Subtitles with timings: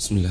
[0.00, 0.30] بسم الله.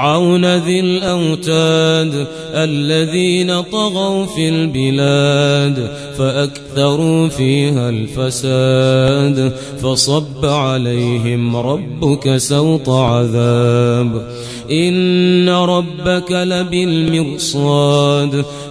[0.01, 14.27] وفرعون ذي الأوتاد الذين طغوا في البلاد فأكثروا فيها الفساد فصب عليهم ربك سوط عذاب
[14.71, 17.65] إن ربك لبالمرصاد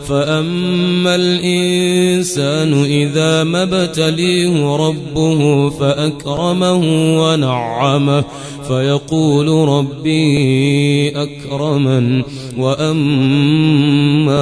[0.08, 6.80] فأما الإنسان إذا ما ابتليه ربه فأكرمه
[7.22, 8.24] ونعمه
[8.70, 12.23] فيقول ربي أكرمن
[12.59, 14.40] وأما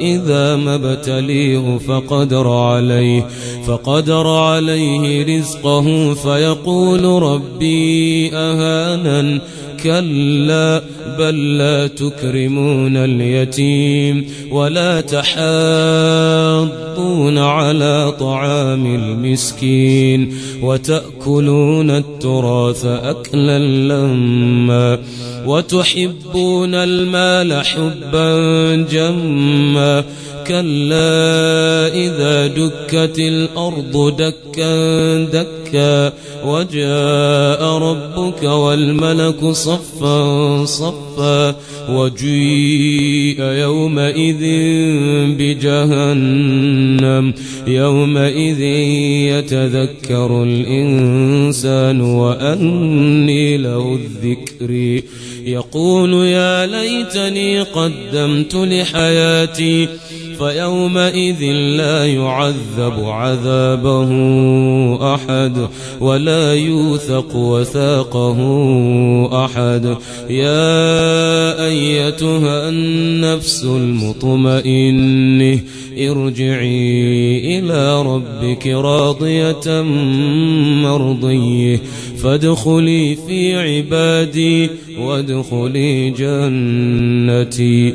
[0.00, 3.26] إذا ما ابتليه فقدر عليه
[3.66, 9.40] فقدر عليه رزقه فيقول ربي أهانن
[9.82, 10.82] كلا
[11.18, 15.38] بل لا تكرمون اليتيم ولا تحاضون
[17.38, 20.34] على طعام المسكين.
[20.62, 24.98] وتأكلون التراث أكلا لما
[25.46, 30.04] وتحبون المال حبا جما
[30.46, 36.12] كلا إذا دكت الأرض دكا دكا
[36.44, 41.56] وجاء ربك والملك صفا صفا
[41.88, 44.42] وجيء يومئذ
[45.38, 47.34] بجهنم
[47.66, 48.60] يومئذ
[49.30, 55.02] يتذكر الإنسان وأني له الذكر
[55.44, 59.88] يقول يا ليتني قدمت لحياتي
[60.42, 64.10] فيومئذ لا يعذب عذابه
[65.14, 65.68] أحد
[66.00, 68.38] ولا يوثق وثاقه
[69.44, 69.96] أحد.
[70.30, 75.60] يا أيتها النفس المطمئنة
[75.98, 79.82] ارجعي إلى ربك راضية
[80.82, 81.80] مرضية.
[82.22, 87.94] فادخلي في عبادي وادخلي جنتي.